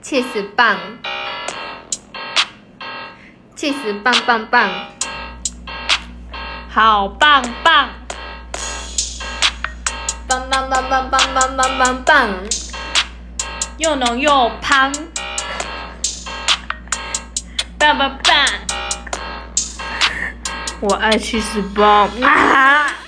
[0.00, 0.78] 气死棒。
[3.56, 4.70] 气死棒棒棒。
[6.70, 7.88] 好棒棒。
[10.28, 12.28] 棒棒棒棒棒棒棒棒。
[13.78, 14.92] 又浓又胖。
[17.78, 18.46] 棒棒棒。
[20.80, 22.08] 我爱吃屎棒。
[22.22, 23.07] 啊！